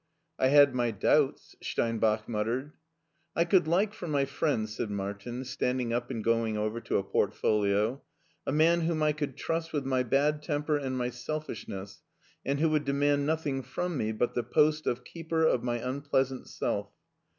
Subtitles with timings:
[0.23, 2.71] *' I had my doubts," Steinbach muttered.
[3.35, 7.03] I could like for my friend," said Martin, standing up and going over to a
[7.03, 8.01] portfolio,
[8.47, 12.01] "a man whom I could trust with my bad temper and my selfishness,
[12.43, 16.47] and who would demand nothing from me but the post of keeper of my unpleasant
[16.47, 16.89] self.